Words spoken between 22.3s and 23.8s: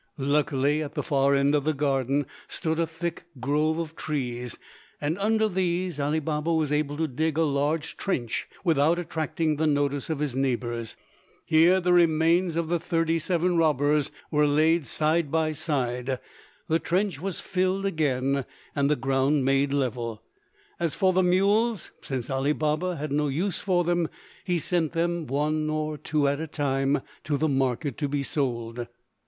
Baba had no use